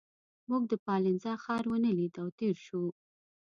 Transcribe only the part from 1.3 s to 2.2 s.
ښار ونه لید